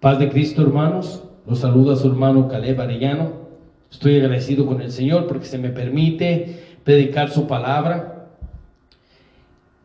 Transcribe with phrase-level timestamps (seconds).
[0.00, 1.22] Paz de Cristo, hermanos.
[1.46, 3.32] Los saluda su hermano Caleb Arellano.
[3.90, 8.28] Estoy agradecido con el Señor porque se me permite predicar su palabra.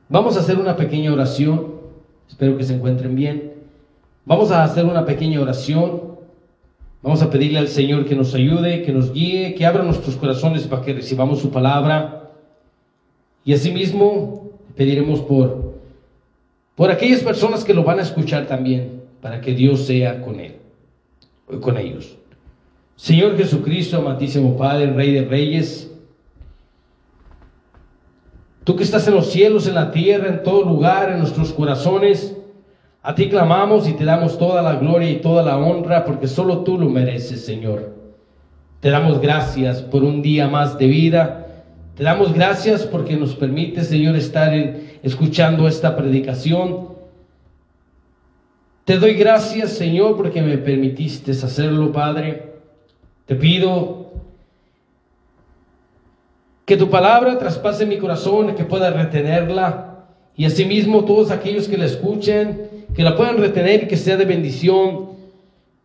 [0.10, 1.76] Vamos a hacer una pequeña oración.
[2.28, 3.54] Espero que se encuentren bien.
[4.26, 6.12] Vamos a hacer una pequeña oración.
[7.02, 10.68] Vamos a pedirle al Señor que nos ayude, que nos guíe, que abra nuestros corazones
[10.68, 12.32] para que recibamos su palabra.
[13.46, 15.76] Y asimismo pediremos por,
[16.76, 20.56] por aquellas personas que lo van a escuchar también para que Dios sea con él,
[21.62, 22.18] con ellos.
[22.96, 25.92] Señor Jesucristo, amantísimo Padre, Rey de Reyes,
[28.64, 32.36] tú que estás en los cielos, en la tierra, en todo lugar, en nuestros corazones,
[33.04, 36.60] a ti clamamos y te damos toda la gloria y toda la honra porque solo
[36.60, 37.96] tú lo mereces, Señor.
[38.80, 41.48] Te damos gracias por un día más de vida.
[41.96, 44.54] Te damos gracias porque nos permite, Señor, estar
[45.02, 46.90] escuchando esta predicación.
[48.92, 52.56] Te doy gracias, Señor, porque me permitiste hacerlo, Padre.
[53.26, 54.12] Te pido
[56.66, 60.08] que tu palabra traspase mi corazón, que pueda retenerla.
[60.36, 64.26] Y asimismo todos aquellos que la escuchen, que la puedan retener y que sea de
[64.26, 65.12] bendición,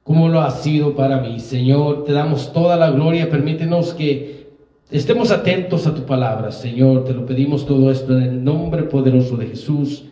[0.03, 1.39] como lo ha sido para mí.
[1.39, 3.31] Señor, te damos toda la gloria.
[3.31, 4.49] Permítenos que
[4.91, 7.05] estemos atentos a tu palabra, Señor.
[7.05, 10.07] Te lo pedimos todo esto en el nombre poderoso de Jesús.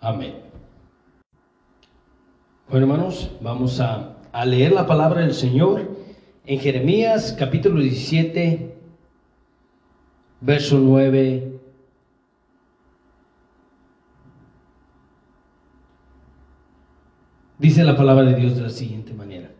[0.00, 0.51] Amén.
[2.72, 5.94] Bueno, hermanos, vamos a, leer la palabra del Señor
[6.46, 8.74] en Jeremías capítulo 17,
[10.40, 11.52] verso 9.
[17.58, 19.50] Dice la palabra de Dios de la siguiente manera.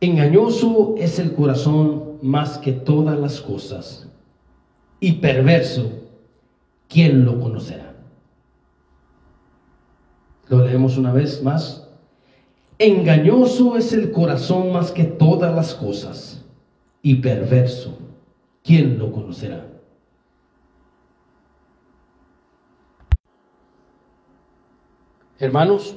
[0.00, 4.08] Engañoso es el corazón más que todas las cosas
[4.98, 5.92] y perverso,
[6.88, 7.91] ¿quién lo conocerá?
[10.52, 11.88] Lo leemos una vez más.
[12.78, 16.44] Engañoso es el corazón más que todas las cosas
[17.00, 17.96] y perverso.
[18.62, 19.66] ¿Quién lo conocerá?
[25.38, 25.96] Hermanos,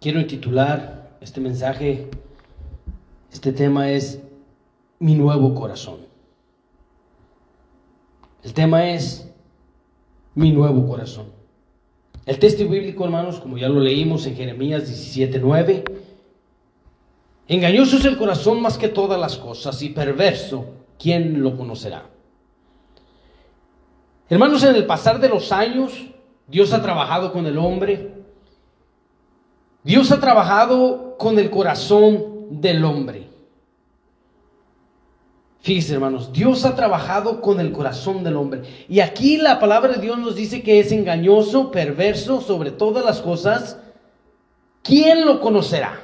[0.00, 2.08] quiero titular este mensaje,
[3.30, 4.22] este tema es
[4.98, 5.98] mi nuevo corazón.
[8.42, 9.30] El tema es
[10.34, 11.39] mi nuevo corazón.
[12.30, 15.82] El texto bíblico, hermanos, como ya lo leímos en Jeremías 17:9,
[17.48, 20.64] engañoso es el corazón más que todas las cosas y perverso,
[20.96, 22.08] ¿quién lo conocerá?
[24.28, 26.06] Hermanos, en el pasar de los años,
[26.46, 28.14] Dios ha trabajado con el hombre.
[29.82, 33.29] Dios ha trabajado con el corazón del hombre.
[35.62, 38.62] Fíjense, hermanos, Dios ha trabajado con el corazón del hombre.
[38.88, 43.20] Y aquí la palabra de Dios nos dice que es engañoso, perverso sobre todas las
[43.20, 43.78] cosas.
[44.82, 46.00] ¿Quién lo conocerá?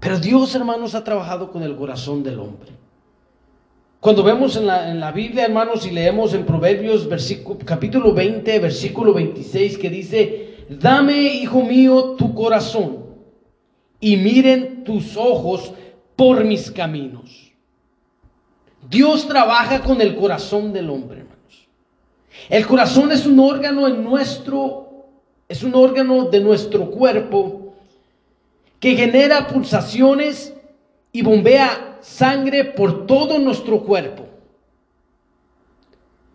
[0.00, 2.70] Pero Dios, hermanos, ha trabajado con el corazón del hombre.
[4.00, 7.06] Cuando vemos en la, en la Biblia, hermanos, y leemos en Proverbios
[7.64, 13.04] capítulo 20, versículo 26, que dice, dame, hijo mío, tu corazón,
[14.00, 15.72] y miren tus ojos
[16.16, 17.41] por mis caminos.
[18.88, 21.68] Dios trabaja con el corazón del hombre, hermanos.
[22.48, 25.06] El corazón es un órgano en nuestro,
[25.48, 27.74] es un órgano de nuestro cuerpo
[28.80, 30.54] que genera pulsaciones
[31.12, 34.26] y bombea sangre por todo nuestro cuerpo.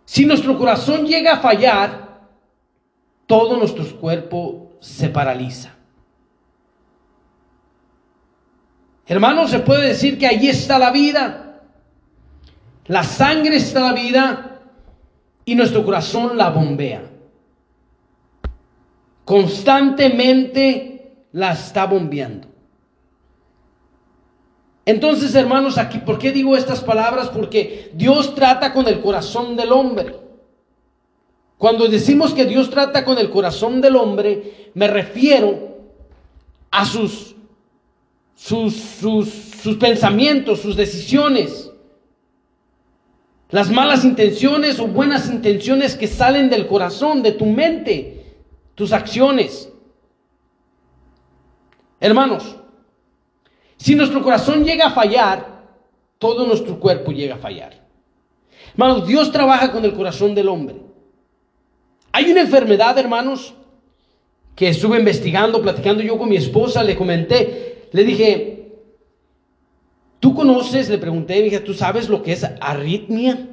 [0.06, 2.20] Si nuestro corazón llega a fallar,
[3.26, 5.74] todo nuestro cuerpo se paraliza.
[9.06, 11.47] Hermanos, se puede decir que ahí está la vida.
[12.88, 14.60] La sangre está la vida
[15.44, 17.02] y nuestro corazón la bombea.
[19.24, 22.48] Constantemente la está bombeando.
[24.86, 27.28] Entonces, hermanos, aquí, ¿por qué digo estas palabras?
[27.28, 30.16] Porque Dios trata con el corazón del hombre.
[31.58, 35.76] Cuando decimos que Dios trata con el corazón del hombre, me refiero
[36.70, 37.34] a sus,
[38.34, 41.67] sus, sus, sus pensamientos, sus decisiones
[43.50, 48.24] las malas intenciones o buenas intenciones que salen del corazón, de tu mente,
[48.74, 49.72] tus acciones.
[52.00, 52.56] Hermanos,
[53.76, 55.62] si nuestro corazón llega a fallar,
[56.18, 57.86] todo nuestro cuerpo llega a fallar.
[58.72, 60.76] Hermanos, Dios trabaja con el corazón del hombre.
[62.12, 63.54] Hay una enfermedad, hermanos,
[64.54, 68.57] que estuve investigando, platicando yo con mi esposa, le comenté, le dije,
[70.20, 70.88] ¿Tú conoces?
[70.88, 73.48] Le pregunté, dije, ¿tú sabes lo que es arritmia?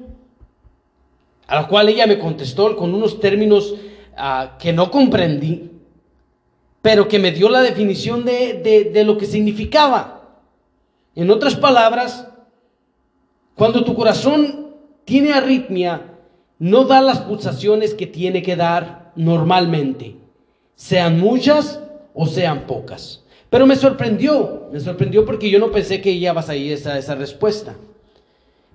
[1.48, 3.76] A la cual ella me contestó con unos términos
[4.18, 5.72] ah, que no comprendí.
[6.82, 10.38] pero que me dio la definición de, de lo que significaba.
[11.16, 12.28] En otras palabras,
[13.56, 16.14] cuando tu corazón tiene arritmia,
[16.60, 20.16] no da las pulsaciones que tiene que dar normalmente,
[20.76, 21.80] sean muchas
[22.14, 23.25] o sean pocas.
[23.56, 26.98] Pero me sorprendió, me sorprendió porque yo no pensé que ella ibas a ir esa,
[26.98, 27.74] esa respuesta.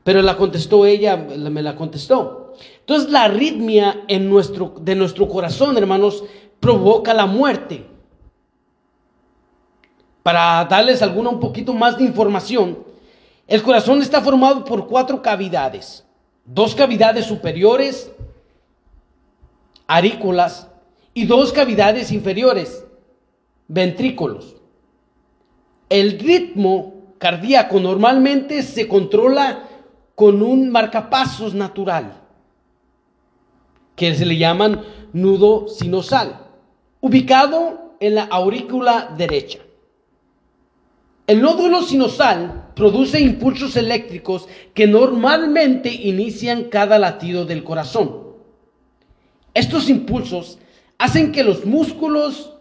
[0.04, 2.54] Pero la contestó ella, me la contestó.
[2.78, 6.24] Entonces la arritmia en nuestro, de nuestro corazón, hermanos,
[6.60, 7.84] provoca la muerte.
[10.22, 12.78] Para darles alguna un poquito más de información,
[13.46, 16.06] el corazón está formado por cuatro cavidades.
[16.46, 18.10] Dos cavidades superiores,
[19.86, 20.68] arículas,
[21.12, 22.82] y dos cavidades inferiores,
[23.68, 24.56] ventrículos.
[25.90, 29.68] El ritmo cardíaco normalmente se controla
[30.14, 32.22] con un marcapasos natural,
[33.96, 34.82] que se le llaman
[35.12, 36.46] nudo sinosal,
[37.00, 39.58] ubicado en la aurícula derecha.
[41.26, 48.30] El nódulo sinosal produce impulsos eléctricos que normalmente inician cada latido del corazón.
[49.54, 50.58] Estos impulsos
[50.98, 52.54] hacen que los músculos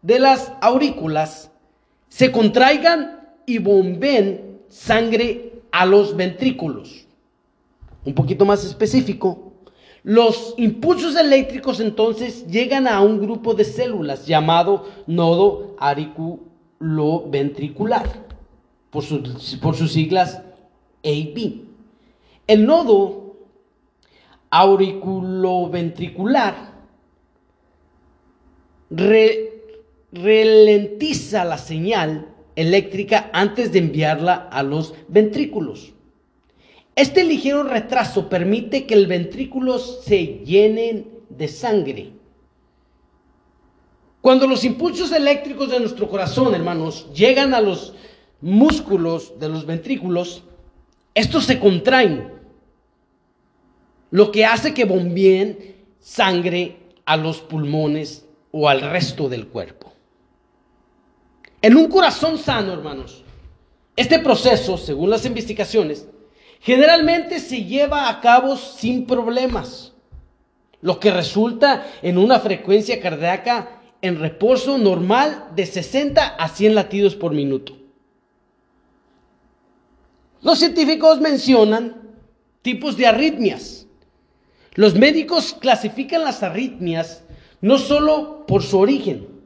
[0.00, 1.50] de las aurículas
[2.10, 7.06] se contraigan y bombeen sangre a los ventrículos.
[8.04, 9.54] Un poquito más específico,
[10.02, 18.06] los impulsos eléctricos entonces llegan a un grupo de células llamado nodo auriculoventricular,
[18.90, 19.02] por,
[19.60, 20.42] por sus siglas
[21.04, 21.62] AB.
[22.46, 23.36] El nodo
[24.50, 26.70] auriculoventricular
[30.12, 35.92] ralentiza la señal eléctrica antes de enviarla a los ventrículos.
[36.96, 42.12] Este ligero retraso permite que el ventrículo se llenen de sangre.
[44.20, 47.94] Cuando los impulsos eléctricos de nuestro corazón, hermanos, llegan a los
[48.40, 50.42] músculos de los ventrículos,
[51.14, 52.32] estos se contraen,
[54.10, 59.92] lo que hace que bombeen sangre a los pulmones o al resto del cuerpo.
[61.62, 63.22] En un corazón sano, hermanos,
[63.96, 66.08] este proceso, según las investigaciones,
[66.60, 69.92] generalmente se lleva a cabo sin problemas,
[70.80, 77.14] lo que resulta en una frecuencia cardíaca en reposo normal de 60 a 100 latidos
[77.14, 77.76] por minuto.
[80.40, 82.00] Los científicos mencionan
[82.62, 83.86] tipos de arritmias.
[84.74, 87.22] Los médicos clasifican las arritmias
[87.60, 89.39] no solo por su origen,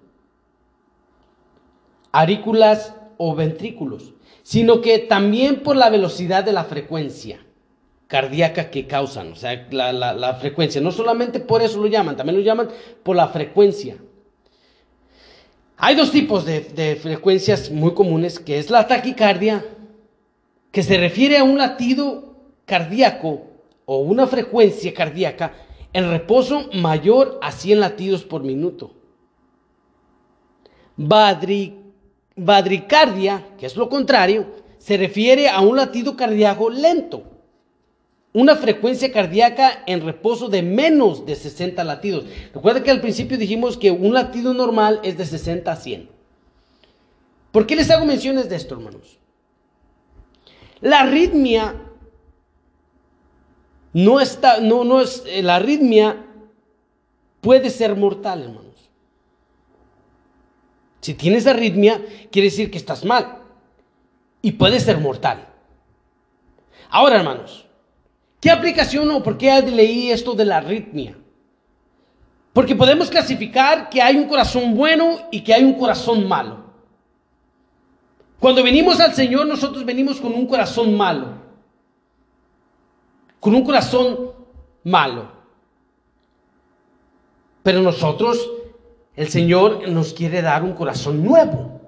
[2.14, 4.14] arículas o ventrículos,
[4.44, 7.44] sino que también por la velocidad de la frecuencia
[8.06, 10.80] cardíaca que causan, o sea, la, frecuencia.
[10.80, 12.68] No solamente por eso lo llaman, también lo llaman
[13.02, 13.96] por la frecuencia.
[15.76, 19.64] Hay dos tipos de, de frecuencias muy comunes, que es la taquicardia,
[20.70, 23.42] que se refiere a un latido cardíaco
[23.86, 25.52] o una frecuencia cardíaca
[25.92, 28.92] en reposo mayor a 100 latidos por minuto.
[32.36, 34.46] Badricardia, que es lo contrario,
[34.78, 37.22] se refiere a un latido cardíaco lento,
[38.32, 42.24] una frecuencia cardíaca en reposo de menos de 60 latidos.
[42.52, 46.08] Recuerda que al principio dijimos que un latido normal es de 60 a 100.
[47.52, 49.20] ¿Por qué les hago menciones de esto, hermanos?
[50.80, 51.80] La arritmia
[53.92, 56.26] no está, no, no es, eh, la arritmia
[57.40, 58.73] puede ser mortal, hermanos.
[61.04, 63.42] Si tienes arritmia, quiere decir que estás mal.
[64.40, 65.46] Y puede ser mortal.
[66.88, 67.66] Ahora, hermanos,
[68.40, 71.18] ¿qué aplicación o por qué leí esto de la arritmia?
[72.54, 76.64] Porque podemos clasificar que hay un corazón bueno y que hay un corazón malo.
[78.40, 81.44] Cuando venimos al Señor, nosotros venimos con un corazón malo
[83.44, 84.30] con un corazón
[84.84, 85.30] malo.
[87.62, 88.50] Pero nosotros,
[89.16, 91.80] el Señor nos quiere dar un corazón nuevo.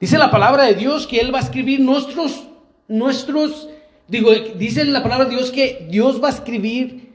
[0.00, 2.44] Dice la palabra de Dios que Él va a escribir nuestros,
[2.88, 3.68] nuestros,
[4.08, 7.12] digo, dice la palabra de Dios que Dios va a escribir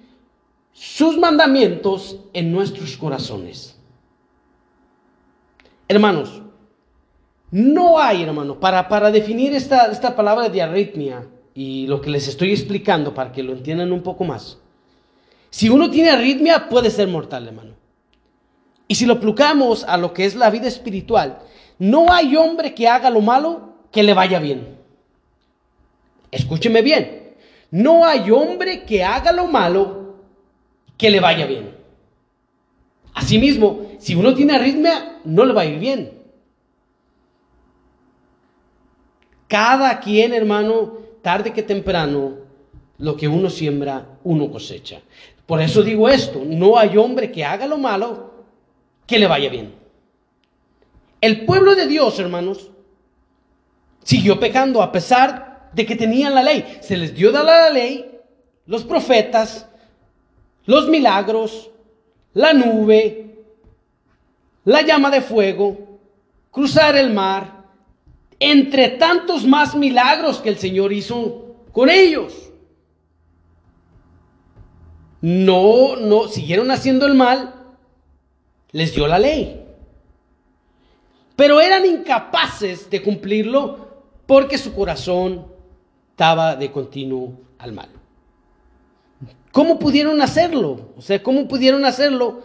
[0.73, 3.77] sus mandamientos en nuestros corazones.
[5.87, 6.41] Hermanos,
[7.51, 11.25] no hay, hermano, para, para definir esta, esta palabra de arritmia,
[11.57, 14.59] y lo que les estoy explicando para que lo entiendan un poco más.
[15.49, 17.73] Si uno tiene arritmia, puede ser mortal, hermano.
[18.87, 21.39] Y si lo aplicamos a lo que es la vida espiritual,
[21.79, 24.77] no hay hombre que haga lo malo que le vaya bien.
[26.31, 27.33] Escúcheme bien.
[27.69, 30.15] No hay hombre que haga lo malo
[30.97, 31.75] que le vaya bien.
[33.13, 36.11] Asimismo, si uno tiene arritmia, no le va a ir bien.
[39.47, 42.35] Cada quien, hermano, tarde que temprano,
[42.97, 45.01] lo que uno siembra, uno cosecha.
[45.45, 48.26] Por eso digo esto, no hay hombre que haga lo malo
[49.07, 49.73] que le vaya bien.
[51.21, 52.69] El pueblo de Dios, hermanos,
[54.03, 56.79] siguió pecando a pesar de que tenían la ley.
[56.81, 58.19] Se les dio la ley,
[58.65, 59.67] los profetas,
[60.65, 61.71] los milagros,
[62.33, 63.35] la nube,
[64.65, 65.99] la llama de fuego,
[66.51, 67.65] cruzar el mar,
[68.39, 72.51] entre tantos más milagros que el Señor hizo con ellos.
[75.21, 77.56] No, no, siguieron haciendo el mal,
[78.71, 79.63] les dio la ley.
[81.35, 83.87] Pero eran incapaces de cumplirlo
[84.25, 85.45] porque su corazón
[86.11, 87.89] estaba de continuo al mal.
[89.51, 90.89] ¿Cómo pudieron hacerlo?
[90.97, 92.41] O sea, ¿cómo pudieron hacerlo?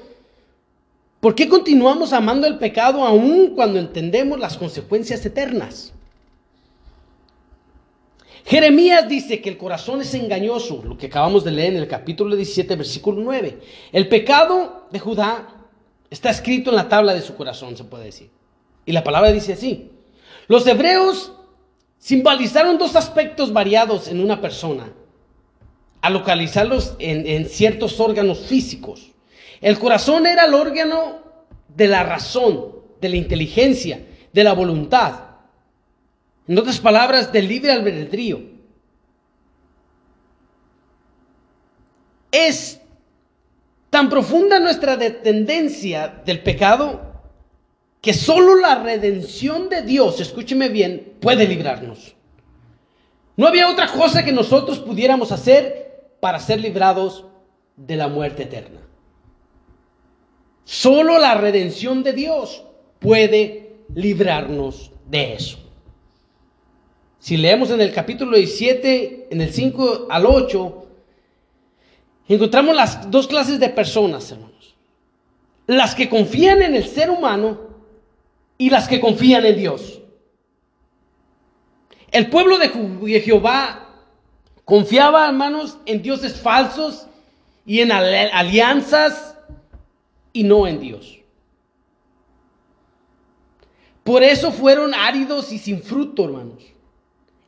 [1.20, 5.92] ¿Por qué continuamos amando el pecado aún cuando entendemos las consecuencias eternas?
[8.44, 12.34] Jeremías dice que el corazón es engañoso, lo que acabamos de leer en el capítulo
[12.34, 13.60] 17, versículo 9.
[13.92, 15.61] El pecado de Judá
[16.12, 18.30] está escrito en la tabla de su corazón, se puede decir.
[18.84, 19.90] Y la palabra dice así.
[20.46, 21.32] Los hebreos
[21.98, 24.92] simbolizaron dos aspectos variados en una persona,
[26.02, 29.12] a localizarlos en, en ciertos órganos físicos.
[29.62, 31.22] El corazón era el órgano
[31.68, 35.18] de la razón, de la inteligencia, de la voluntad.
[36.46, 38.42] En otras palabras, del libre albedrío.
[42.30, 42.81] Es
[43.92, 47.12] tan profunda nuestra dependencia del pecado
[48.00, 52.14] que solo la redención de Dios, escúcheme bien, puede librarnos.
[53.36, 57.26] No había otra cosa que nosotros pudiéramos hacer para ser librados
[57.76, 58.80] de la muerte eterna.
[60.64, 62.64] Solo la redención de Dios
[62.98, 65.58] puede librarnos de eso.
[67.18, 70.81] Si leemos en el capítulo 17, en el 5 al 8,
[72.34, 74.74] encontramos las dos clases de personas, hermanos.
[75.66, 77.60] Las que confían en el ser humano
[78.58, 80.00] y las que confían en Dios.
[82.10, 82.68] El pueblo de
[83.20, 83.88] Jehová
[84.64, 87.06] confiaba, hermanos, en dioses falsos
[87.66, 89.36] y en alianzas
[90.32, 91.18] y no en Dios.
[94.04, 96.62] Por eso fueron áridos y sin fruto, hermanos.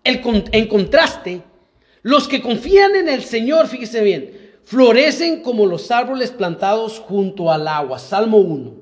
[0.05, 1.43] en contraste,
[2.03, 4.34] los que confían en el Señor, fíjese bien,
[4.65, 7.99] florecen como los árboles plantados junto al agua.
[7.99, 8.73] Salmo 1.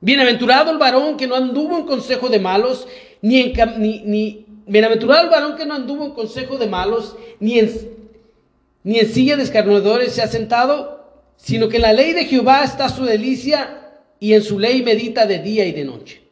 [0.00, 2.88] Bienaventurado el varón que no anduvo en consejo de malos,
[3.20, 7.70] ni en bienaventurado el varón que no anduvo en consejo de malos, ni en,
[8.82, 12.64] ni en silla de escarnecedores se ha sentado, sino que en la ley de Jehová
[12.64, 16.22] está su delicia y en su ley medita de día y de noche.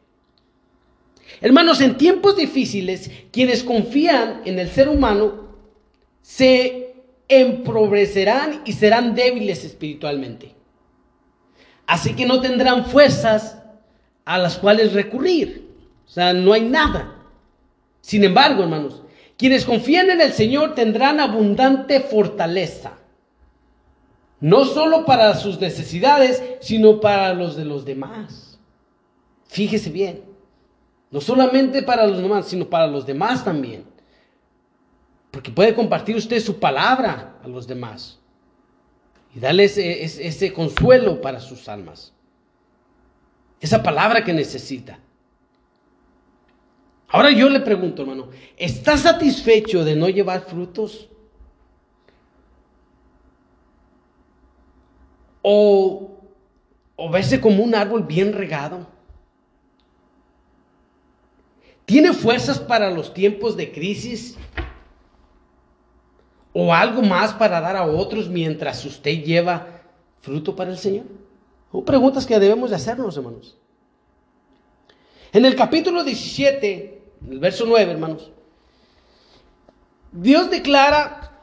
[1.39, 5.55] Hermanos, en tiempos difíciles, quienes confían en el ser humano
[6.21, 6.90] se
[7.39, 10.55] empobrecerán y serán débiles espiritualmente.
[11.87, 13.57] Así que no tendrán fuerzas
[14.25, 15.69] a las cuales recurrir.
[16.05, 17.15] O sea, no hay nada.
[18.01, 19.01] Sin embargo, hermanos,
[19.37, 22.97] quienes confían en el Señor tendrán abundante fortaleza
[24.41, 28.59] no solo para sus necesidades, sino para los de los demás.
[29.45, 30.23] Fíjese bien,
[31.11, 33.85] no solamente para los demás, sino para los demás también.
[35.31, 38.19] Porque puede compartir usted su palabra a los demás
[39.33, 42.13] y darle ese, consuelo para sus almas.
[43.59, 44.99] Esa palabra que necesita.
[47.07, 51.09] Ahora yo le pregunto, hermano, ¿está satisfecho de no llevar frutos?
[55.41, 56.21] o,
[56.95, 58.87] o verse como un árbol bien regado.
[61.85, 64.37] ¿Tiene fuerzas para los tiempos de crisis?
[66.53, 69.67] ¿O algo más para dar a otros mientras usted lleva
[70.21, 71.05] fruto para el Señor?
[71.71, 73.57] Son preguntas que debemos de hacernos, hermanos.
[75.31, 78.31] En el capítulo 17, el verso 9, hermanos,
[80.11, 81.39] Dios declara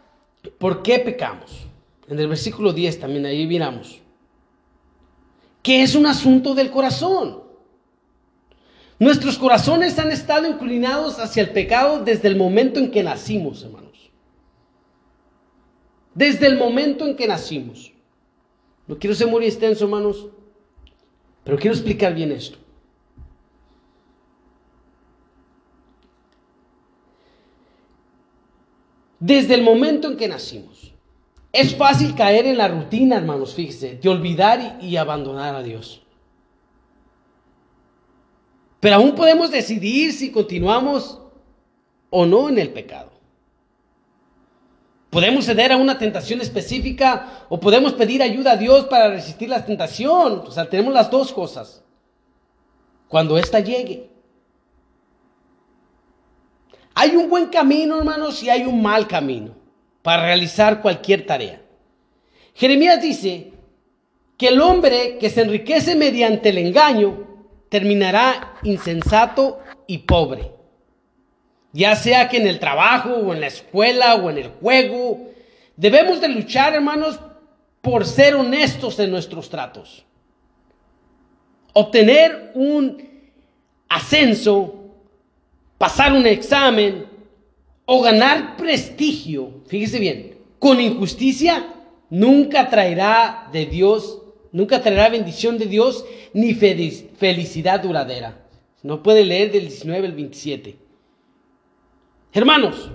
[0.58, 1.66] por qué pecamos.
[2.08, 4.00] En el versículo 10 también ahí miramos.
[5.62, 7.42] Que es un asunto del corazón.
[8.98, 13.87] Nuestros corazones han estado inclinados hacia el pecado desde el momento en que nacimos, hermanos.
[16.18, 17.92] Desde el momento en que nacimos.
[18.88, 20.26] No quiero ser muy extenso, hermanos,
[21.44, 22.58] pero quiero explicar bien esto.
[29.20, 30.92] Desde el momento en que nacimos.
[31.52, 36.02] Es fácil caer en la rutina, hermanos, fíjese, de olvidar y, y abandonar a Dios.
[38.80, 41.20] Pero aún podemos decidir si continuamos
[42.10, 43.07] o no en el pecado.
[45.10, 49.64] Podemos ceder a una tentación específica o podemos pedir ayuda a Dios para resistir la
[49.64, 50.42] tentación.
[50.46, 51.82] O sea, tenemos las dos cosas.
[53.08, 54.10] Cuando ésta llegue.
[56.94, 59.54] Hay un buen camino, hermanos, y hay un mal camino
[60.02, 61.62] para realizar cualquier tarea.
[62.54, 63.52] Jeremías dice
[64.36, 67.26] que el hombre que se enriquece mediante el engaño
[67.68, 70.57] terminará insensato y pobre.
[71.72, 75.28] Ya sea que en el trabajo o en la escuela o en el juego,
[75.76, 77.20] debemos de luchar, hermanos,
[77.80, 80.04] por ser honestos en nuestros tratos.
[81.72, 83.08] Obtener un
[83.88, 84.92] ascenso,
[85.76, 87.06] pasar un examen
[87.84, 91.74] o ganar prestigio, fíjese bien, con injusticia
[92.10, 94.22] nunca traerá de Dios,
[94.52, 98.44] nunca traerá bendición de Dios ni felicidad duradera.
[98.82, 100.87] No puede leer del 19 al 27.
[102.38, 102.88] Hermanos,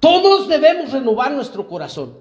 [0.00, 2.18] todos debemos renovar nuestro corazón.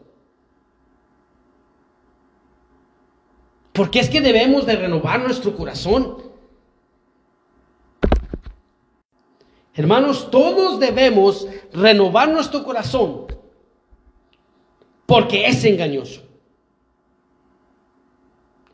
[3.74, 6.16] Porque es que debemos de renovar nuestro corazón.
[9.74, 13.26] Hermanos, todos debemos renovar nuestro corazón
[15.06, 16.22] porque es engañoso.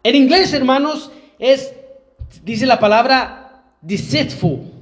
[0.04, 1.74] En inglés, hermanos, es,
[2.44, 4.77] dice la palabra deceitful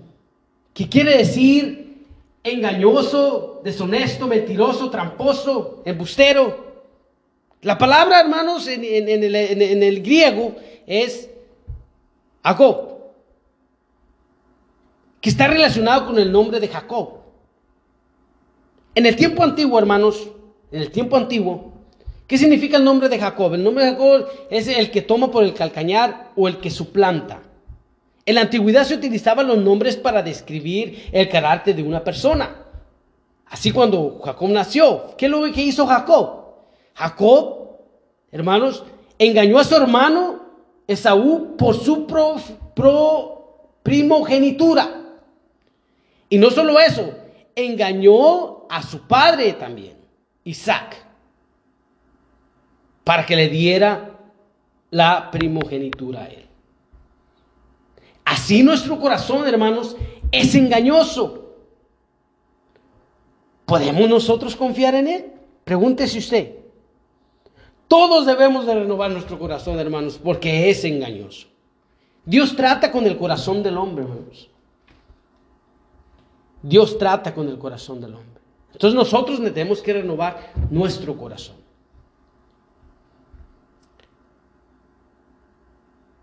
[0.75, 2.03] que quiere decir
[2.43, 6.65] engañoso, deshonesto, mentiroso, tramposo, embustero.
[7.61, 10.53] La palabra, hermanos, en, el, griego
[10.85, 11.29] es
[12.43, 12.97] Jacob,
[15.21, 17.21] que está relacionado con el nombre de Jacob.
[18.95, 20.27] En el tiempo antiguo, hermanos,
[20.73, 21.71] en el tiempo antiguo,
[22.27, 23.53] ¿qué significa el nombre de Jacob?
[23.53, 27.41] El nombre de Jacob es el que toma por el calcañar o el que suplanta.
[28.25, 32.63] En la antigüedad se utilizaban los nombres para describir el carácter de una persona.
[33.45, 36.45] Así cuando Jacob nació, ¿qué es lo que hizo Jacob?
[36.95, 37.77] Jacob,
[38.31, 38.83] hermanos,
[39.19, 40.41] engañó a su hermano
[40.87, 42.07] Esaú por su
[43.83, 45.01] primogenitura.
[46.29, 47.13] Y no solo eso,
[47.55, 49.95] engañó a su padre también,
[50.43, 50.97] Isaac,
[53.03, 54.17] para que le diera
[54.89, 56.44] la primogenitura a él.
[58.35, 59.95] Así nuestro corazón, hermanos,
[60.29, 61.53] es engañoso.
[63.65, 65.31] ¿Podemos nosotros confiar en Él?
[65.63, 66.57] Pregúntese usted.
[67.87, 71.47] Todos debemos de renovar nuestro corazón, hermanos, porque es engañoso.
[72.25, 74.49] Dios trata con el corazón del hombre, hermanos.
[76.61, 78.41] Dios trata con el corazón del hombre.
[78.73, 81.55] Entonces nosotros tenemos que renovar nuestro corazón.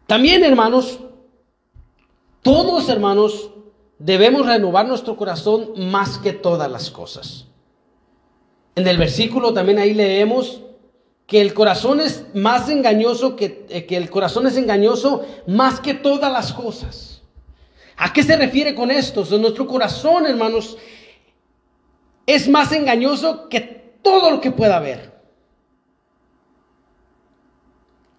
[0.07, 1.01] También, hermanos,
[2.43, 3.51] todos, hermanos,
[3.99, 7.47] debemos renovar nuestro corazón más que todas las cosas.
[8.75, 10.61] En el versículo también ahí leemos
[11.27, 15.95] que el corazón es más engañoso que, eh, que el corazón es engañoso más que
[15.95, 17.23] todas las cosas.
[17.97, 19.25] ¿A qué se refiere con esto?
[19.39, 20.77] nuestro corazón, hermanos,
[22.27, 23.61] es más engañoso que
[24.03, 25.12] todo lo que pueda haber.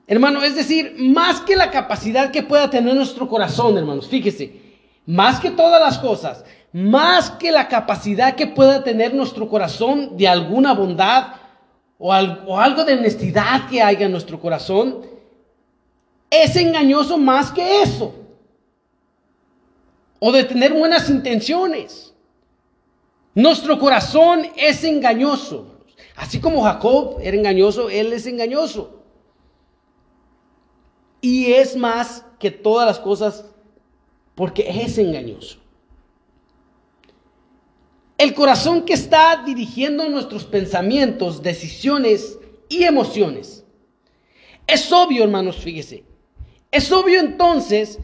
[0.06, 4.62] Hermano, es decir, más que la capacidad que pueda tener nuestro corazón, hermanos, fíjese,
[5.06, 10.28] más que todas las cosas, más que la capacidad que pueda tener nuestro corazón de
[10.28, 11.36] alguna bondad
[11.98, 15.06] o, algo de honestidad que haya en nuestro corazón,
[16.30, 18.14] es engañoso más que eso.
[20.20, 22.14] O de tener buenas intenciones.
[23.36, 25.86] Nuestro corazón es engañoso.
[26.16, 29.03] Así como Jacob era engañoso, él es engañoso
[31.24, 33.46] y es más que todas las cosas
[34.36, 35.58] porque es engañoso.
[38.18, 43.64] El corazón que está dirigiendo nuestros pensamientos, decisiones y emociones.
[44.68, 46.04] Es obvio, hermanos, fíjese.
[46.70, 48.00] Es obvio entonces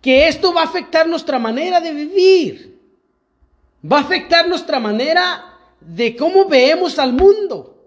[0.00, 2.80] que esto va a afectar nuestra manera de vivir.
[3.80, 7.77] Va a afectar nuestra manera de cómo vemos al mundo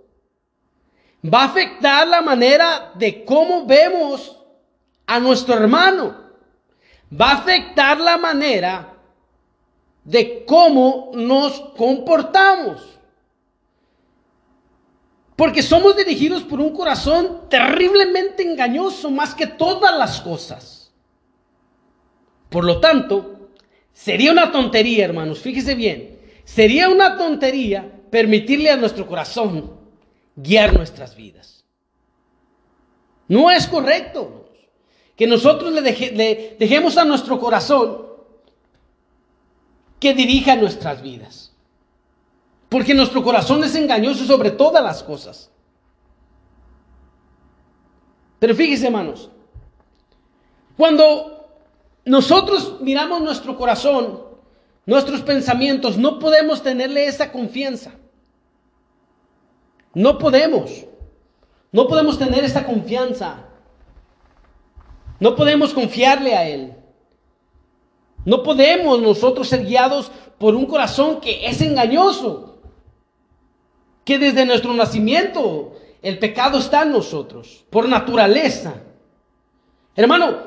[1.24, 4.38] va a afectar la manera de cómo vemos
[5.06, 6.16] a nuestro hermano.
[7.20, 8.94] Va a afectar la manera
[10.04, 13.00] de cómo nos comportamos.
[15.36, 20.92] Porque somos dirigidos por un corazón terriblemente engañoso más que todas las cosas.
[22.50, 23.50] Por lo tanto,
[23.94, 29.81] sería una tontería, hermanos, fíjese bien, sería una tontería permitirle a nuestro corazón
[30.36, 31.64] guiar nuestras vidas.
[33.28, 34.50] No es correcto
[35.16, 38.08] que nosotros le, le dejemos a nuestro corazón
[40.00, 41.54] que dirija nuestras vidas.
[42.68, 45.52] Porque nuestro corazón es engañoso sobre todas las cosas.
[48.40, 49.30] Pero fíjese, hermanos,
[50.76, 51.48] cuando
[52.06, 54.24] nosotros miramos nuestro corazón,
[54.88, 57.92] nuestros pensamientos, no podemos tenerle esa confianza.
[59.94, 60.86] No podemos.
[61.72, 63.46] No podemos tener esa confianza.
[65.20, 66.74] No podemos confiarle a Él.
[68.26, 72.60] No podemos nosotros ser guiados por un corazón que es engañoso.
[74.04, 78.74] Que desde nuestro nacimiento el pecado está en nosotros, por naturaleza.
[79.96, 80.38] Hermano,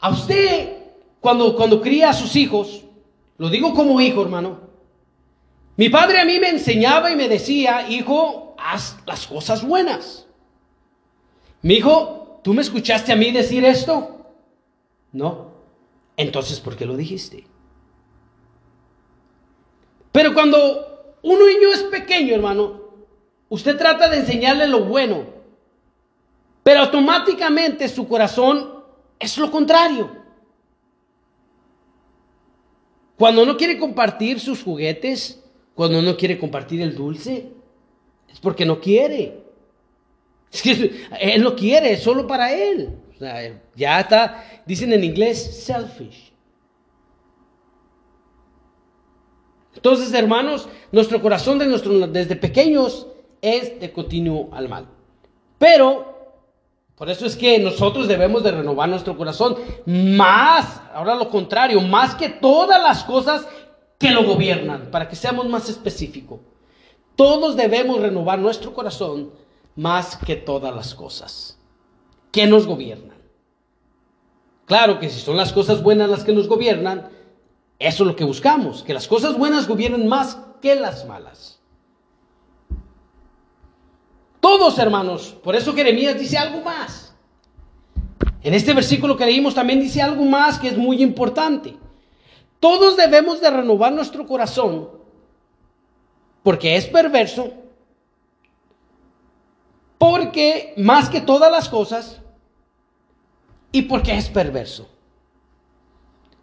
[0.00, 0.78] a usted
[1.20, 2.82] cuando, cuando cría a sus hijos,
[3.38, 4.58] lo digo como hijo, hermano.
[5.76, 10.26] Mi padre a mí me enseñaba y me decía, hijo, haz las cosas buenas.
[11.60, 14.26] Mi hijo, ¿tú me escuchaste a mí decir esto?
[15.12, 15.52] No.
[16.16, 17.46] Entonces, ¿por qué lo dijiste?
[20.10, 22.80] Pero cuando un niño es pequeño, hermano,
[23.50, 25.26] usted trata de enseñarle lo bueno,
[26.62, 28.82] pero automáticamente su corazón
[29.18, 30.24] es lo contrario.
[33.18, 37.52] Cuando no quiere compartir sus juguetes, cuando no quiere compartir el dulce,
[38.34, 39.44] es porque no quiere.
[40.52, 42.90] Es que él no quiere, es solo para él.
[43.74, 46.32] Ya está, dicen en inglés, selfish.
[49.74, 51.58] Entonces, hermanos, nuestro corazón
[52.12, 53.06] desde pequeños
[53.40, 54.88] es de continuo al mal.
[55.58, 56.14] Pero
[56.96, 62.14] por eso es que nosotros debemos de renovar nuestro corazón más, ahora lo contrario, más
[62.14, 63.46] que todas las cosas
[63.98, 66.40] que lo gobiernan, para que seamos más específicos.
[67.16, 69.30] Todos debemos renovar nuestro corazón
[69.76, 71.58] más que todas las cosas
[72.32, 73.16] que nos gobiernan.
[74.66, 77.08] Claro que si son las cosas buenas las que nos gobiernan,
[77.78, 81.60] eso es lo que buscamos, que las cosas buenas gobiernen más que las malas.
[84.40, 85.36] Todos, hermanos.
[85.42, 87.14] Por eso Jeremías dice algo más.
[88.42, 91.76] En este versículo que leímos también dice algo más que es muy importante.
[92.60, 94.90] Todos debemos de renovar nuestro corazón
[96.44, 97.52] porque es perverso,
[99.98, 102.20] porque más que todas las cosas,
[103.72, 104.88] y porque es perverso.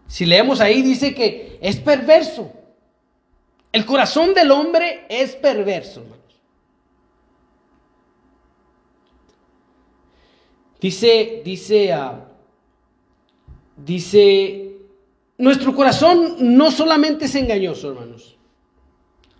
[0.06, 2.52] Si leemos ahí dice que es perverso.
[3.72, 6.04] El corazón del hombre es perverso.
[10.82, 12.28] Dice, dice, ah,
[13.78, 14.76] dice,
[15.38, 18.36] nuestro corazón no solamente es engañoso, hermanos,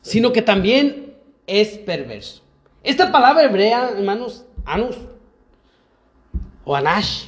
[0.02, 1.14] sino que también
[1.48, 2.42] es perverso.
[2.84, 4.98] Esta palabra hebrea, hermanos, anus
[6.64, 7.26] o anash,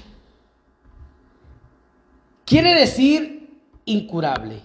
[2.45, 3.49] quiere decir
[3.85, 4.61] incurable.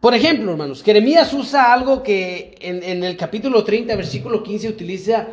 [0.00, 5.28] Por ejemplo, hermanos, Jeremías usa algo que en, el capítulo 30, versículo 15, utiliza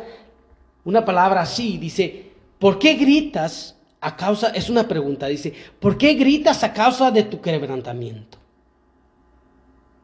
[0.84, 6.14] una palabra así, dice, ¿por qué gritas a causa, es una pregunta, dice, ¿por qué
[6.14, 8.37] gritas a causa de tu quebrantamiento?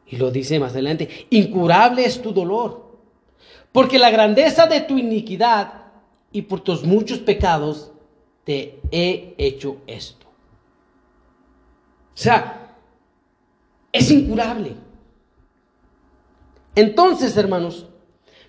[0.07, 2.99] Y lo dice más adelante, incurable es tu dolor,
[3.71, 5.85] porque la grandeza de tu iniquidad
[6.31, 7.91] y por tus muchos pecados
[8.43, 10.27] te he hecho esto.
[10.27, 12.75] O sea,
[13.91, 14.73] es incurable.
[16.75, 17.87] Entonces, hermanos,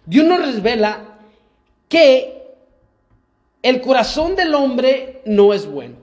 [0.04, 1.18] Dios nos revela
[1.88, 2.54] que
[3.62, 5.96] el corazón del hombre no es bueno,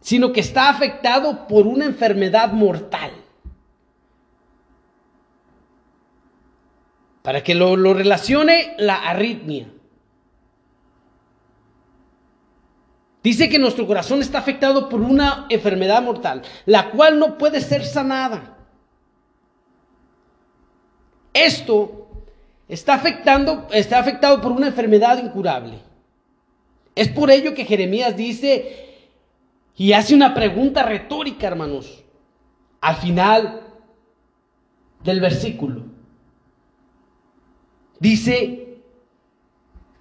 [0.00, 3.10] sino que está afectado por una enfermedad mortal.
[7.24, 9.66] Para que lo, relacione la arritmia.
[13.22, 17.86] Dice que nuestro corazón está afectado por una enfermedad mortal, la cual no puede ser
[17.86, 18.58] sanada.
[21.32, 22.26] Esto
[22.68, 25.78] está, afectando, está afectado por una enfermedad incurable.
[26.94, 28.98] Es por ello que Jeremías dice
[29.78, 32.04] y hace una pregunta retórica, hermanos,
[32.82, 33.62] al final
[35.02, 35.93] del versículo.
[38.04, 38.82] Dice,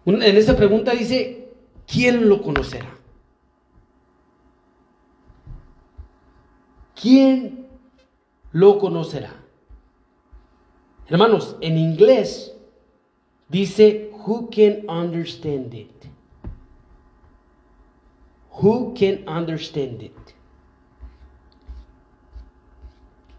[0.05, 1.47] en esa pregunta dice,
[1.87, 2.93] ¿quién lo conocerá?
[7.01, 7.65] ¿Quién
[8.51, 9.33] lo conocerá?
[11.07, 12.53] Hermanos, en inglés
[13.49, 16.07] Dice, who can understand it?
[18.61, 20.33] Who can understand it?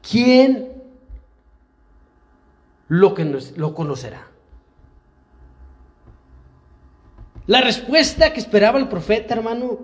[0.09, 0.75] ¿Quién
[2.89, 3.25] lo, que
[3.57, 4.34] lo conocerá.
[7.47, 9.79] La respuesta que esperaba el profeta, hermano,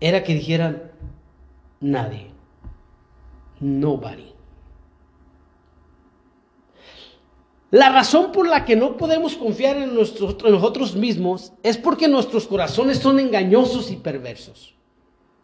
[0.00, 0.92] era que dijeran,
[1.80, 2.30] nadie,
[3.60, 4.34] nobody.
[7.74, 12.98] La razón por la que no podemos confiar en, nosotros mismos es porque nuestros corazones
[12.98, 14.76] son engañosos y perversos.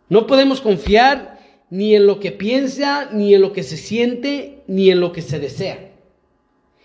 [0.08, 4.90] No podemos confiar ni en lo que piensa, ni en lo que se siente, ni
[4.90, 5.90] en lo que se desea.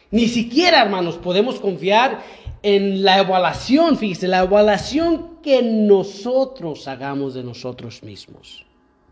[0.09, 2.23] Ni siquiera, hermanos, podemos confiar
[2.65, 8.65] en la evaluación, fíjese, la evaluación que nosotros hagamos de nosotros mismos.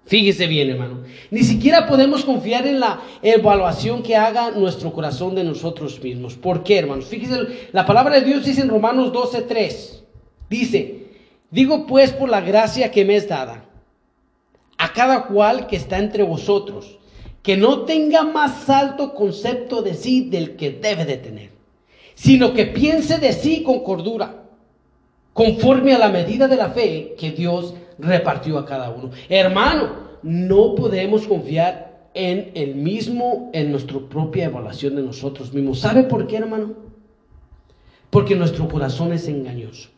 [0.06, 1.04] Fíjese bien, hermano.
[1.30, 6.34] Ni siquiera podemos confiar en la evaluación que haga nuestro corazón de nosotros mismos.
[6.34, 7.06] ¿Por qué, hermanos?
[7.06, 10.02] Fíjese, la palabra de Dios dice en Romanos 12:3.
[10.50, 11.06] Dice,
[11.52, 13.70] digo pues por la gracia que me es dada
[14.80, 16.98] a cada cual que está entre vosotros,
[17.44, 21.53] que no tenga más alto concepto de sí del que debe de tener,
[22.16, 24.44] sino que piense de sí con cordura,
[25.34, 29.12] conforme a la medida de la fe que Dios repartió a cada uno.
[29.30, 35.80] Hermano, no podemos confiar en el mismo, en nuestra propia evaluación de nosotros mismos.
[35.80, 36.74] ¿Sabe por qué, hermano?
[38.10, 39.90] Porque nuestro corazón es engañoso.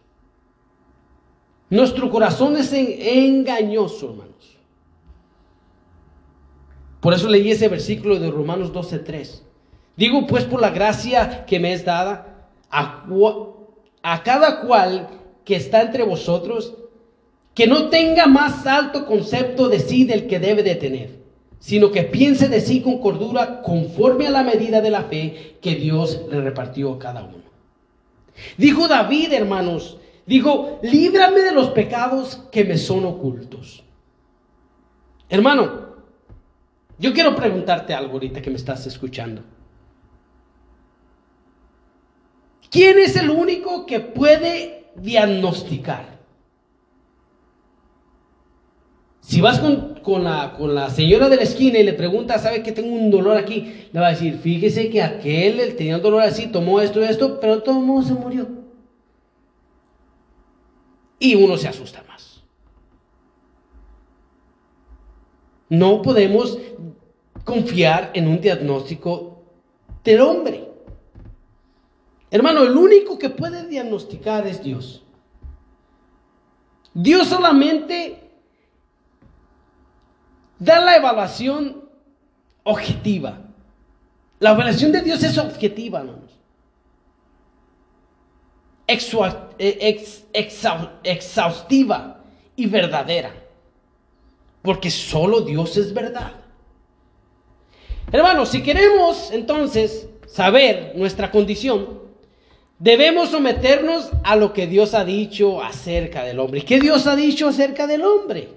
[1.70, 4.58] Nuestro corazón es engañoso, hermanos.
[7.02, 9.44] Por eso leí ese versículo de Romanos 12:3.
[9.98, 15.10] Digo pues por la gracia que me es dada a, cada cual
[15.46, 16.76] que está entre vosotros,
[17.54, 21.20] que no tenga más alto concepto de sí del que debe de tener,
[21.60, 25.76] sino que piense de sí con cordura conforme a la medida de la fe que
[25.76, 27.46] Dios le repartió a cada uno.
[28.58, 33.84] Dijo David, hermanos, dijo, líbrame de los pecados que me son ocultos.
[35.30, 35.86] Hermano,
[37.00, 39.42] yo quiero preguntarte algo ahorita que me estás escuchando.
[42.70, 46.16] ¿Quién es el único que puede diagnosticar?
[49.28, 53.10] Si vas con, la, señora de la esquina y le preguntas, ¿sabe que tengo un
[53.10, 53.88] dolor aquí?
[53.92, 57.06] Le va a decir, fíjese que aquel él tenía un dolor así, tomó esto y
[57.06, 58.48] esto, pero todo mundo se murió.
[61.18, 62.44] Y uno se asusta más.
[65.70, 66.60] No podemos
[67.44, 69.44] confiar en un diagnóstico
[70.04, 70.65] del hombre.
[72.36, 75.02] Hermano, el único que puede diagnosticar es Dios.
[76.94, 78.30] Dios solamente
[80.60, 81.88] da la evaluación
[82.64, 83.40] objetiva.
[84.40, 86.38] La evaluación de Dios es objetiva, hermanos.
[88.86, 90.06] Eh,
[91.04, 92.20] exhaustiva
[92.58, 93.34] y verdadera.
[94.62, 96.34] Porque solo Dios es verdad.
[98.12, 102.04] Hermanos, si queremos entonces saber nuestra condición,
[102.80, 106.64] debemos someternos a lo que Dios ha dicho acerca del hombre.
[106.64, 108.50] ¿Qué Dios ha dicho acerca del hombre?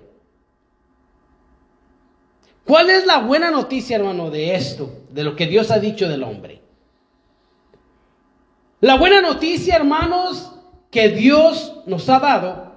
[2.65, 6.23] ¿Cuál es la buena noticia, hermano, de esto, de lo que Dios ha dicho del
[6.23, 6.61] hombre?
[8.81, 10.53] La buena noticia, hermanos,
[10.91, 12.73] que Dios nos ha dado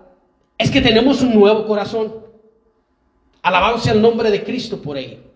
[0.58, 2.25] es que tenemos un nuevo corazón.
[3.41, 5.31] Alabado sea el nombre de Cristo por ello.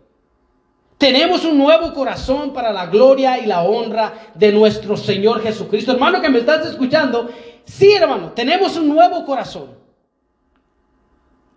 [0.97, 5.91] Tenemos un nuevo corazón para la gloria y la honra de nuestro Señor Jesucristo.
[5.91, 7.29] Hermano que me estás escuchando,
[7.65, 9.71] sí hermano, tenemos un nuevo corazón.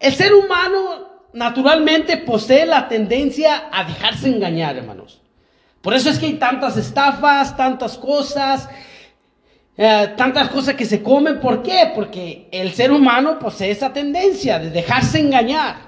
[0.01, 5.21] El ser humano naturalmente posee la tendencia a dejarse engañar, hermanos.
[5.83, 8.69] Por eso es que hay tantas estafas, tantas cosas,
[9.77, 11.39] eh, tantas cosas que se comen.
[11.39, 11.93] ¿Por qué?
[11.95, 15.88] Porque el ser humano posee esa tendencia de dejarse engañar.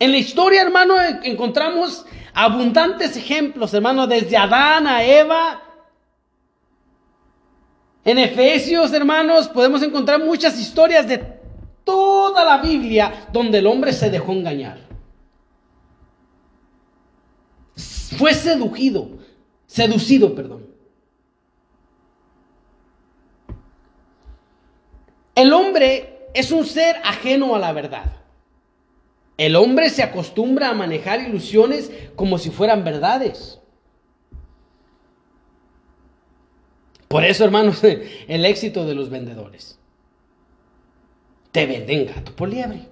[0.00, 5.62] En la historia, hermano, encontramos abundantes ejemplos, hermano, desde Adán a Eva.
[8.02, 11.18] En Efesios, hermanos, podemos encontrar muchas historias de
[11.84, 14.78] toda la Biblia donde el hombre se dejó engañar.
[18.16, 19.06] Fue seducido,
[19.66, 20.66] seducido, perdón.
[25.34, 28.19] El hombre es un ser ajeno a la verdad.
[29.40, 33.58] El hombre se acostumbra a manejar ilusiones como si fueran verdades.
[37.08, 37.82] Por eso, hermanos,
[38.28, 39.78] el éxito de los vendedores.
[41.52, 42.86] Te venden gato por liebre.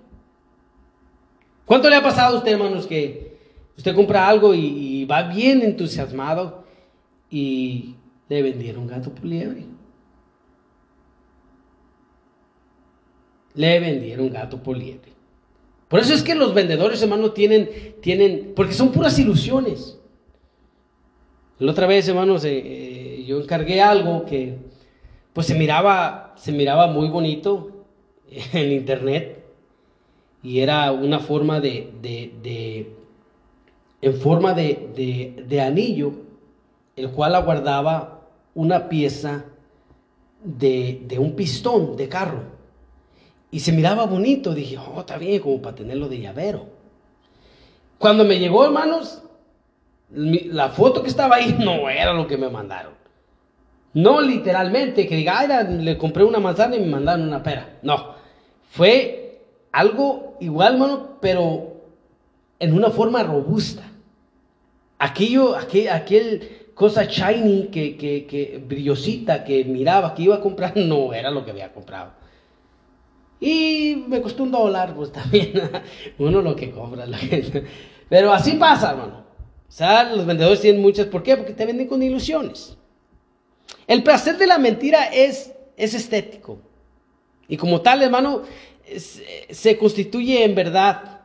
[1.66, 3.36] ¿Cuánto le ha pasado a usted, hermanos, que
[3.76, 6.64] usted compra algo y, va bien entusiasmado
[7.28, 7.94] y
[8.30, 9.66] le vendieron gato por liebre?
[13.52, 15.17] Le vendieron gato por liebre.
[15.88, 17.68] Por eso es que los vendedores, hermano, tienen,
[18.00, 19.98] tienen, porque son puras ilusiones.
[21.58, 24.58] La otra vez, hermanos, eh, yo encargué algo que
[25.32, 27.84] pues se miraba, se miraba muy bonito
[28.52, 29.44] en internet
[30.42, 32.92] y era una forma de, de,
[34.00, 36.12] en forma de, de, anillo,
[36.96, 38.20] el cual aguardaba
[38.54, 39.44] una pieza
[40.42, 42.57] de, de un pistón de carro.
[43.50, 46.66] Y se miraba bonito, dije, oh, está bien, como para tenerlo de llavero.
[47.98, 49.22] Cuando me llegó, hermanos,
[50.10, 52.92] la foto que estaba ahí no era lo que me mandaron.
[53.94, 57.78] No literalmente, que diga, le compré una manzana y me mandaron una pera.
[57.82, 58.14] No,
[58.70, 59.40] fue
[59.72, 61.78] algo igual, hermano, pero
[62.58, 63.82] en una forma robusta.
[64.98, 70.72] Aquello, aquel, aquel cosa shiny, que, que, que brillosita, que miraba, que iba a comprar,
[70.76, 72.12] no era lo que había comprado.
[73.40, 75.52] Y me costó un dólar, pues también,
[76.18, 77.06] uno lo que compra.
[77.06, 77.64] La gente.
[78.08, 79.24] Pero así pasa, hermano.
[79.68, 81.36] O sea, los vendedores tienen muchas, ¿por qué?
[81.36, 82.76] Porque te venden con ilusiones.
[83.86, 86.58] El placer de la mentira es, es estético.
[87.48, 88.42] Y como tal, hermano,
[89.50, 91.20] se constituye en verdad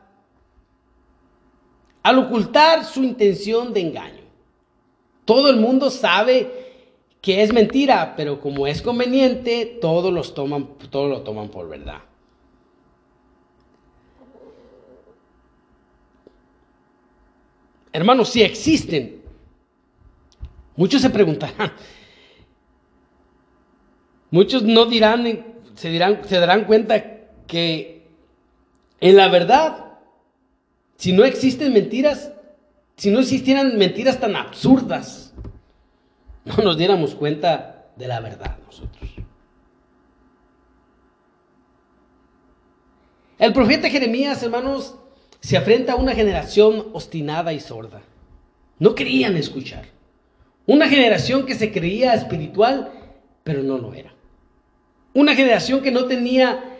[2.02, 4.24] al ocultar su intención de engaño.
[5.24, 6.63] Todo el mundo sabe
[7.24, 12.02] que es mentira, pero como es conveniente, todos, los toman, todos lo toman por verdad.
[17.94, 19.22] Hermanos, si existen,
[20.76, 21.72] muchos se preguntarán,
[24.30, 27.02] muchos no dirán, se, dirán, se darán cuenta
[27.46, 28.06] que
[29.00, 29.94] en la verdad,
[30.98, 32.34] si no existen mentiras,
[32.98, 35.24] si no existieran mentiras tan absurdas,
[36.56, 39.10] no nos diéramos cuenta de la verdad nosotros.
[43.38, 44.94] El profeta Jeremías, hermanos,
[45.40, 48.02] se afrenta a una generación obstinada y sorda.
[48.78, 49.86] No querían escuchar.
[50.66, 52.92] Una generación que se creía espiritual,
[53.42, 54.14] pero no lo era.
[55.12, 56.76] Una generación que no tenía,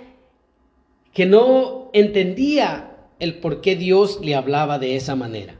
[1.12, 5.56] que no entendía el por qué Dios le hablaba de esa manera.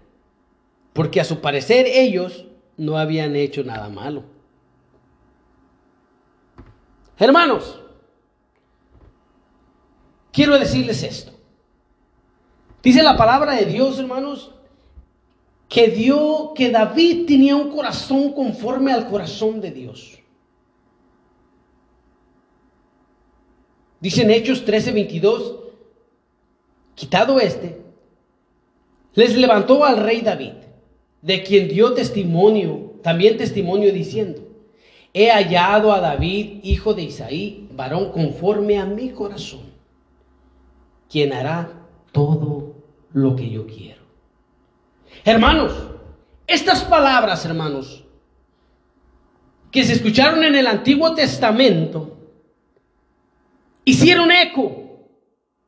[0.93, 4.25] Porque a su parecer ellos no habían hecho nada malo.
[7.19, 7.81] Hermanos,
[10.33, 11.33] quiero decirles esto.
[12.83, 14.53] Dice la palabra de Dios, hermanos,
[15.69, 20.19] que dio que David tenía un corazón conforme al corazón de Dios.
[24.01, 25.61] Dice en Hechos 13:22,
[26.95, 27.81] quitado este,
[29.15, 30.53] les levantó al rey David,
[31.25, 34.43] de quien dio testimonio, también testimonio diciendo,
[35.15, 39.63] he hallado a David, hijo de Isaí, varón conforme a mi corazón,
[41.09, 41.73] quien hará
[42.13, 42.75] todo
[43.15, 44.03] lo que yo quiero.
[45.25, 45.73] Hermanos,
[46.47, 48.05] estas palabras, hermanos,
[49.71, 52.19] que se escucharon en el Antiguo Testamento,
[53.87, 55.09] hicieron eco.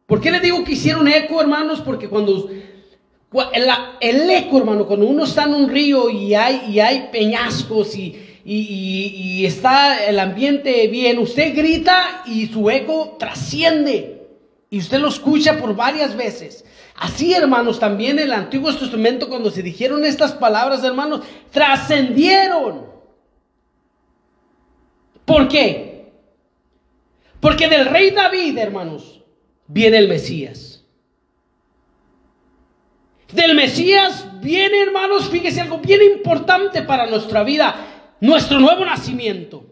[0.05, 1.81] ¿Por qué les digo que hicieron eco, hermanos?
[1.81, 2.51] Porque cuando
[4.01, 8.15] el, eco, hermano, cuando uno está en un río y hay, y hay peñascos y,
[8.45, 14.13] y, está el ambiente bien, usted grita y su eco trasciende.
[14.71, 16.65] Y usted lo escucha por varias veces.
[16.97, 21.21] Así, hermanos, también el Antiguo Testamento, cuando se dijeron estas palabras, hermanos,
[21.51, 22.87] trascendieron.
[25.25, 26.13] ¿Por qué?
[27.41, 29.21] Porque del rey David, hermanos,
[29.67, 30.66] viene el Mesías.
[33.33, 37.75] Del Mesías viene, hermanos, fíjese algo bien importante para nuestra vida,
[38.21, 39.67] nuestro nuevo nacimiento.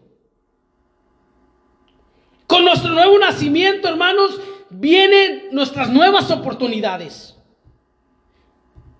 [2.47, 4.39] Con nuestro nuevo nacimiento, hermanos,
[4.69, 7.35] vienen nuestras nuevas oportunidades,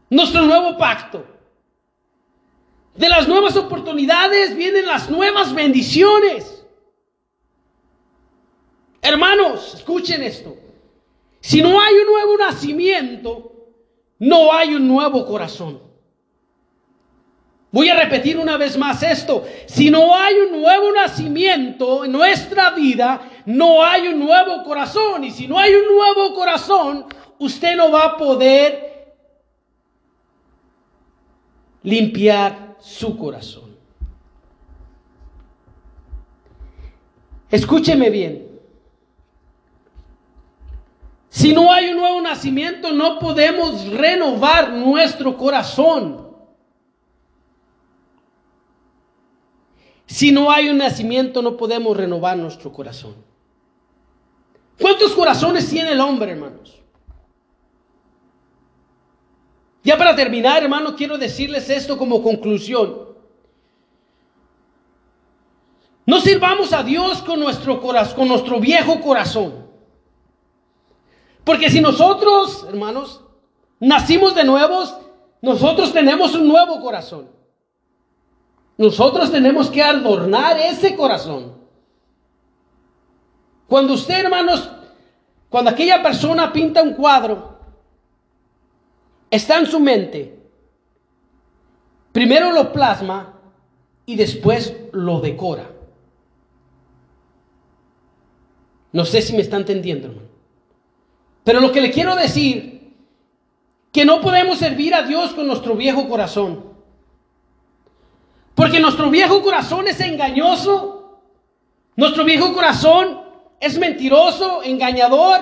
[0.09, 1.25] nuestro nuevo pacto.
[2.95, 6.65] De las nuevas oportunidades vienen las nuevas bendiciones.
[9.01, 10.55] Hermanos, escuchen esto.
[11.41, 13.54] Si no hay un nuevo nacimiento,
[14.19, 15.82] no hay un nuevo corazón.
[17.71, 19.44] Voy a repetir una vez más esto.
[19.65, 25.25] Si no hay un nuevo nacimiento en nuestra vida, no hay un nuevo corazón.
[25.25, 27.06] Y si no hay un nuevo corazón,
[27.37, 29.15] usted no va a poder
[31.83, 33.75] limpiar su corazón.
[37.52, 38.54] Escúcheme bien.
[41.36, 46.29] Si no hay un nuevo nacimiento, no podemos renovar nuestro corazón.
[50.06, 53.15] Si no hay un nacimiento, no podemos renovar nuestro corazón.
[54.79, 56.81] ¿Cuántos corazones tiene el hombre, hermanos?
[59.83, 63.10] Ya para terminar, hermano, quiero decirles esto como conclusión.
[66.06, 69.64] No sirvamos a Dios con nuestro, corazón, con nuestro viejo corazón.
[71.46, 73.21] Porque si nosotros, hermanos,
[73.79, 74.98] nacimos de nuevos,
[75.41, 77.29] nosotros tenemos un nuevo corazón.
[78.77, 81.54] Nosotros tenemos que adornar ese corazón.
[83.67, 84.69] Cuando usted, hermanos,
[85.50, 87.60] cuando aquella persona pinta un cuadro,
[89.29, 90.39] está en su mente.
[92.12, 93.39] Primero lo plasma
[94.06, 95.69] y después lo decora.
[98.91, 100.35] No sé si me está entendiendo, hermano.
[101.46, 102.91] Pero lo que le quiero decir,
[103.93, 106.73] que no podemos servir a Dios con nuestro viejo corazón.
[108.56, 111.21] Porque nuestro viejo corazón es engañoso.
[111.96, 113.21] Nuestro viejo corazón
[113.60, 115.39] es mentiroso, engañador.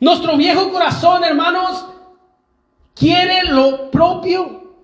[0.00, 1.86] Nuestro viejo corazón, hermanos,
[2.94, 4.74] quiere lo propio.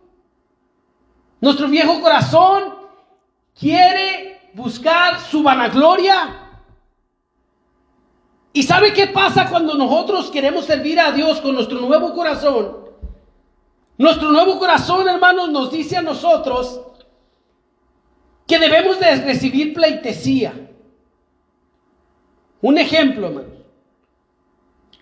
[1.41, 2.75] Nuestro viejo corazón
[3.57, 6.44] quiere buscar su vanagloria.
[8.57, 12.85] ¿Y sabe qué pasa cuando nosotros queremos servir a Dios con nuestro nuevo corazón?
[13.99, 16.81] Nuestro nuevo corazón, hermanos, nos dice a nosotros
[18.47, 20.71] que debemos de recibir pleitesía.
[22.63, 23.49] Un ejemplo, hermano.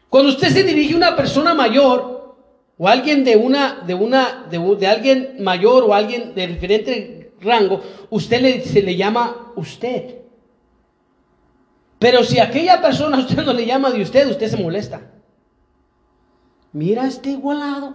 [0.09, 2.37] Cuando usted se dirige a una persona mayor
[2.79, 8.65] o alguien de una de una de, alguien mayor o alguien de diferente rango, usted
[8.65, 10.22] se le llama usted.
[12.03, 15.01] Pero si aquella persona usted no le llama de usted, usted se molesta.
[16.73, 17.95] Mira este igualado.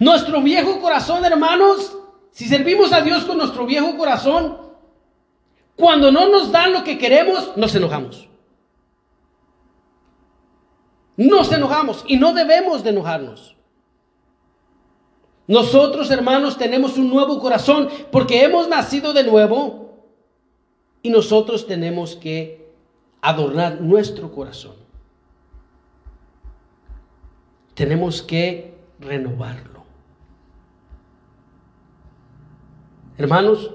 [0.00, 1.96] Nuestro viejo corazón, hermanos,
[2.32, 4.58] si servimos a Dios con nuestro viejo corazón,
[5.76, 8.28] cuando no nos dan lo que queremos, nos enojamos.
[11.16, 13.56] Nos enojamos y no debemos de enojarnos.
[15.46, 19.87] Nosotros, hermanos, tenemos un nuevo corazón porque hemos nacido de nuevo
[21.02, 22.72] y nosotros tenemos que
[23.20, 24.74] adornar nuestro corazón.
[27.74, 29.84] Tenemos que renovarlo.
[33.16, 33.70] Hermanos,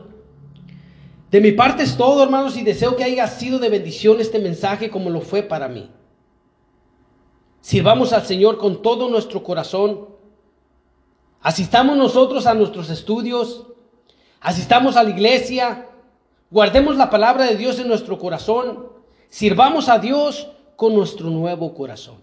[1.31, 4.89] de mi parte es todo, hermanos, y deseo que haya sido de bendición este mensaje
[4.89, 5.89] como lo fue para mí.
[7.59, 10.09] Sirvamos al Señor con todo nuestro corazón.
[11.41, 13.67] Asistamos nosotros a nuestros estudios.
[14.41, 15.89] Asistamos a la iglesia.
[16.53, 18.87] Guardemos la palabra de Dios en nuestro corazón.
[19.27, 22.17] Sirvamos a Dios con nuestro nuevo corazón.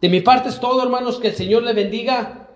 [0.00, 2.48] De mi parte es todo, hermanos, que el Señor le bendiga.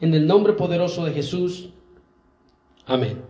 [0.00, 1.68] En el nombre poderoso de Jesús.
[2.86, 3.22] Amén.